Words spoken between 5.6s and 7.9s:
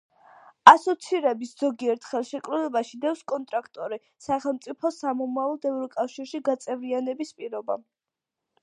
ევროკავშირში გაწევრიანების პირობა.